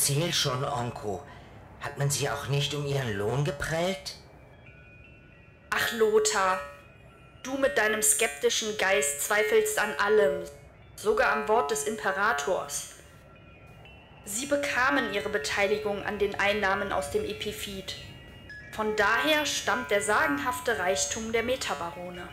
erzähl 0.00 0.32
schon, 0.32 0.64
Onko. 0.64 1.22
Hat 1.82 1.98
man 1.98 2.08
sie 2.08 2.30
auch 2.30 2.48
nicht 2.48 2.72
um 2.72 2.86
ihren 2.86 3.18
Lohn 3.18 3.44
geprellt? 3.44 4.16
Ach, 5.68 5.92
Lothar, 5.92 6.58
du 7.42 7.58
mit 7.58 7.76
deinem 7.76 8.00
skeptischen 8.00 8.78
Geist 8.78 9.20
zweifelst 9.20 9.78
an 9.78 9.92
allem, 9.98 10.44
sogar 10.96 11.32
am 11.32 11.48
Wort 11.48 11.70
des 11.70 11.84
Imperators. 11.84 12.94
Sie 14.24 14.46
bekamen 14.46 15.12
ihre 15.12 15.28
Beteiligung 15.28 16.02
an 16.02 16.18
den 16.18 16.34
Einnahmen 16.40 16.92
aus 16.92 17.10
dem 17.10 17.24
Epiphyt. 17.24 17.96
Von 18.72 18.96
daher 18.96 19.44
stammt 19.44 19.90
der 19.90 20.00
sagenhafte 20.00 20.78
Reichtum 20.78 21.30
der 21.30 21.42
Metabarone. 21.42 22.26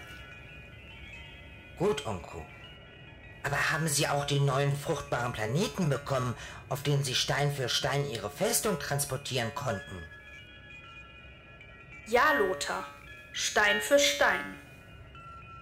Gut, 1.77 2.05
Onko. 2.05 2.45
Aber 3.47 3.71
haben 3.71 3.87
Sie 3.87 4.05
auch 4.09 4.25
den 4.25 4.43
neuen 4.43 4.75
fruchtbaren 4.75 5.31
Planeten 5.31 5.87
bekommen, 5.87 6.35
auf 6.67 6.83
den 6.83 7.05
Sie 7.05 7.15
Stein 7.15 7.49
für 7.49 7.69
Stein 7.69 8.05
Ihre 8.09 8.29
Festung 8.29 8.77
transportieren 8.77 9.55
konnten? 9.55 10.03
Ja, 12.07 12.33
Lothar, 12.33 12.83
Stein 13.31 13.79
für 13.79 13.99
Stein. 13.99 14.57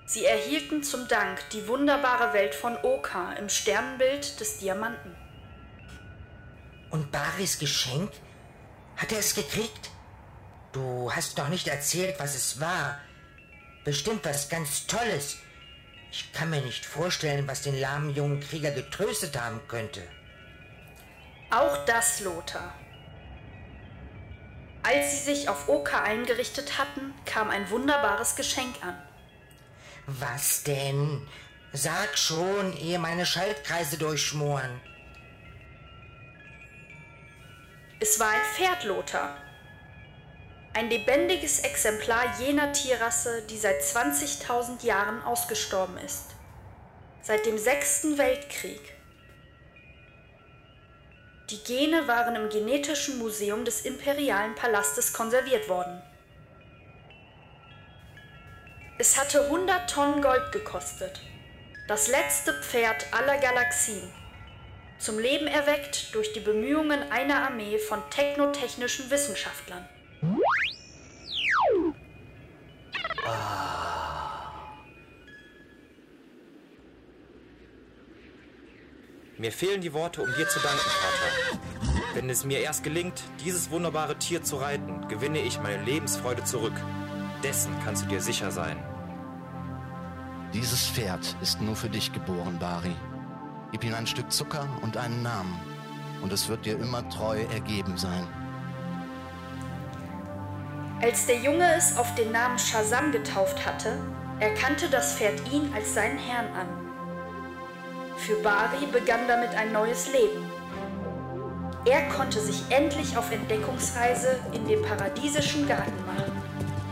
Sie 0.07 0.25
erhielten 0.25 0.81
zum 0.81 1.07
Dank 1.07 1.47
die 1.51 1.67
wunderbare 1.67 2.33
Welt 2.33 2.55
von 2.55 2.75
Oka 2.81 3.33
im 3.33 3.49
Sternenbild 3.49 4.39
des 4.39 4.57
Diamanten. 4.57 5.15
Und 6.89 7.11
Baris 7.11 7.59
Geschenk? 7.59 8.11
Hat 8.97 9.11
er 9.11 9.19
es 9.19 9.35
gekriegt? 9.35 9.91
Du 10.71 11.11
hast 11.11 11.37
doch 11.37 11.49
nicht 11.49 11.67
erzählt, 11.67 12.15
was 12.17 12.33
es 12.33 12.59
war. 12.59 12.99
Bestimmt 13.83 14.25
was 14.25 14.49
ganz 14.49 14.87
Tolles. 14.87 15.37
Ich 16.17 16.31
kann 16.31 16.49
mir 16.49 16.61
nicht 16.61 16.85
vorstellen, 16.85 17.45
was 17.45 17.61
den 17.61 17.77
lahmen 17.77 18.09
jungen 18.15 18.39
Krieger 18.39 18.71
getröstet 18.71 19.37
haben 19.37 19.59
könnte. 19.67 20.01
Auch 21.51 21.83
das, 21.83 22.21
Lothar. 22.21 22.73
Als 24.81 25.11
sie 25.11 25.33
sich 25.33 25.49
auf 25.49 25.67
Oka 25.67 26.03
eingerichtet 26.03 26.77
hatten, 26.77 27.13
kam 27.25 27.49
ein 27.49 27.69
wunderbares 27.69 28.37
Geschenk 28.37 28.75
an. 28.81 28.97
Was 30.05 30.63
denn? 30.63 31.27
Sag 31.73 32.17
schon, 32.17 32.77
ehe 32.77 32.97
meine 32.97 33.25
Schaltkreise 33.25 33.97
durchschmoren. 33.97 34.79
Es 37.99 38.17
war 38.21 38.29
ein 38.29 38.45
Pferd, 38.55 38.85
Lothar. 38.85 39.44
Ein 40.75 40.89
lebendiges 40.89 41.61
Exemplar 41.61 42.37
jener 42.37 42.73
Tierrasse, 42.73 43.43
die 43.43 43.57
seit 43.57 43.81
20.000 43.81 44.85
Jahren 44.85 45.23
ausgestorben 45.23 45.97
ist. 45.99 46.31
Seit 47.21 47.45
dem 47.45 47.57
Sechsten 47.57 48.17
Weltkrieg. 48.17 48.81
Die 51.49 51.63
Gene 51.63 52.09
waren 52.09 52.35
im 52.35 52.49
Genetischen 52.49 53.19
Museum 53.19 53.63
des 53.63 53.85
Imperialen 53.85 54.53
Palastes 54.55 55.13
konserviert 55.13 55.69
worden. 55.69 56.01
Es 58.97 59.17
hatte 59.17 59.45
100 59.45 59.89
Tonnen 59.89 60.21
Gold 60.21 60.51
gekostet. 60.51 61.21
Das 61.87 62.09
letzte 62.09 62.53
Pferd 62.63 63.13
aller 63.13 63.37
Galaxien. 63.37 64.11
Zum 64.97 65.19
Leben 65.19 65.47
erweckt 65.47 66.13
durch 66.13 66.33
die 66.33 66.41
Bemühungen 66.41 67.13
einer 67.13 67.43
Armee 67.43 67.77
von 67.77 68.01
technotechnischen 68.09 69.09
Wissenschaftlern. 69.09 69.87
Mir 79.37 79.51
fehlen 79.51 79.81
die 79.81 79.93
Worte, 79.93 80.21
um 80.21 80.27
dir 80.27 80.47
zu 80.47 80.59
danken, 80.59 80.79
Vater. 80.79 81.59
Wenn 82.13 82.29
es 82.29 82.45
mir 82.45 82.61
erst 82.61 82.83
gelingt, 82.83 83.21
dieses 83.43 83.69
wunderbare 83.69 84.17
Tier 84.17 84.41
zu 84.41 84.55
reiten, 84.55 85.07
gewinne 85.09 85.39
ich 85.39 85.59
meine 85.59 85.83
Lebensfreude 85.83 86.43
zurück. 86.45 86.73
Dessen 87.43 87.75
kannst 87.83 88.05
du 88.05 88.07
dir 88.07 88.21
sicher 88.21 88.49
sein. 88.51 88.77
Dieses 90.53 90.87
Pferd 90.87 91.35
ist 91.41 91.59
nur 91.59 91.75
für 91.75 91.89
dich 91.89 92.13
geboren, 92.13 92.57
Bari. 92.59 92.95
Gib 93.71 93.83
ihm 93.83 93.93
ein 93.93 94.07
Stück 94.07 94.31
Zucker 94.31 94.69
und 94.81 94.95
einen 94.95 95.21
Namen, 95.21 95.59
und 96.21 96.31
es 96.31 96.47
wird 96.47 96.65
dir 96.65 96.79
immer 96.79 97.07
treu 97.09 97.41
ergeben 97.53 97.97
sein. 97.97 98.25
Als 101.05 101.27
der 101.27 101.35
Junge 101.35 101.71
es 101.77 101.95
auf 101.97 102.15
den 102.15 102.31
Namen 102.31 102.57
Shazam 102.57 103.11
getauft 103.11 103.63
hatte, 103.63 103.95
erkannte 104.39 104.89
das 104.89 105.13
Pferd 105.13 105.39
ihn 105.53 105.71
als 105.75 105.93
seinen 105.93 106.17
Herrn 106.17 106.47
an. 106.47 106.67
Für 108.17 108.33
Bari 108.37 108.87
begann 108.91 109.27
damit 109.27 109.53
ein 109.53 109.71
neues 109.71 110.11
Leben. 110.11 110.49
Er 111.85 112.09
konnte 112.09 112.39
sich 112.39 112.63
endlich 112.71 113.15
auf 113.15 113.31
Entdeckungsreise 113.31 114.39
in 114.51 114.67
den 114.67 114.81
paradiesischen 114.81 115.67
Garten 115.67 116.03
machen, 116.07 116.31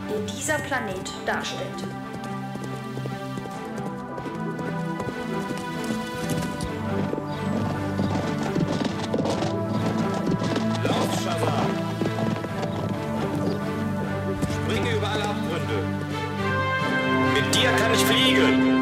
den 0.08 0.24
dieser 0.26 0.60
Planet 0.60 1.10
darstellte. 1.26 2.03
Ich 17.94 18.04
fliegen. 18.04 18.73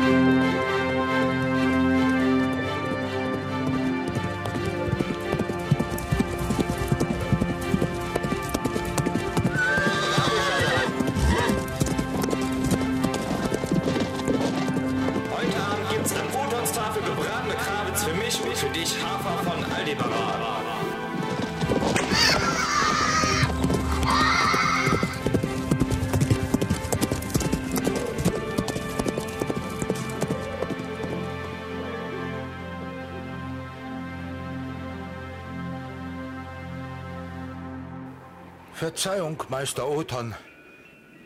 Verzeihung, 38.83 39.41
Meister 39.49 39.87
Othon. 39.87 40.35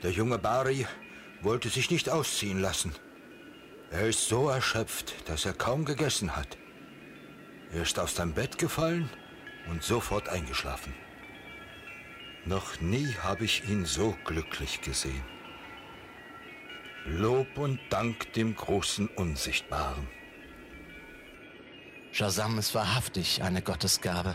Der 0.02 0.10
junge 0.10 0.36
Bari 0.36 0.86
wollte 1.40 1.70
sich 1.70 1.90
nicht 1.90 2.10
ausziehen 2.10 2.60
lassen. 2.60 2.94
Er 3.90 4.06
ist 4.08 4.28
so 4.28 4.50
erschöpft, 4.50 5.26
dass 5.26 5.46
er 5.46 5.54
kaum 5.54 5.86
gegessen 5.86 6.36
hat. 6.36 6.58
Er 7.72 7.80
ist 7.80 7.98
aus 7.98 8.14
seinem 8.14 8.34
Bett 8.34 8.58
gefallen 8.58 9.08
und 9.70 9.82
sofort 9.82 10.28
eingeschlafen. 10.28 10.92
Noch 12.44 12.78
nie 12.82 13.14
habe 13.22 13.46
ich 13.46 13.66
ihn 13.66 13.86
so 13.86 14.14
glücklich 14.26 14.82
gesehen. 14.82 15.24
Lob 17.06 17.56
und 17.56 17.80
Dank 17.88 18.34
dem 18.34 18.54
großen 18.54 19.08
Unsichtbaren. 19.08 20.06
Shazam 22.12 22.58
ist 22.58 22.74
wahrhaftig 22.74 23.42
eine 23.42 23.62
Gottesgabe. 23.62 24.34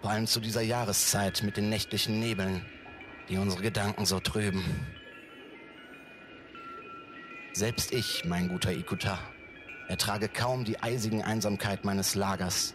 Vor 0.00 0.10
allem 0.10 0.26
zu 0.26 0.40
dieser 0.40 0.62
Jahreszeit 0.62 1.42
mit 1.42 1.56
den 1.56 1.68
nächtlichen 1.68 2.20
Nebeln, 2.20 2.64
die 3.28 3.36
unsere 3.36 3.62
Gedanken 3.62 4.06
so 4.06 4.20
trüben. 4.20 4.64
Selbst 7.52 7.92
ich, 7.92 8.24
mein 8.24 8.48
guter 8.48 8.72
Ikuta, 8.72 9.18
ertrage 9.88 10.28
kaum 10.28 10.64
die 10.64 10.80
eisigen 10.80 11.22
Einsamkeit 11.22 11.84
meines 11.84 12.14
Lagers. 12.14 12.74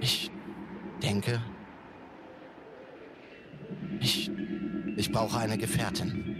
Ich 0.00 0.30
denke, 1.02 1.42
ich, 3.98 4.30
ich 4.96 5.10
brauche 5.10 5.38
eine 5.38 5.58
Gefährtin. 5.58 6.35